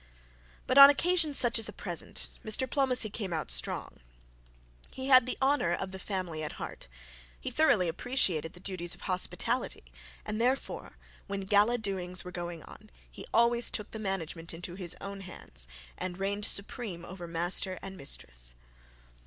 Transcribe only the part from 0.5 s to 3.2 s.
But on occasions such as the present, Mr Pomney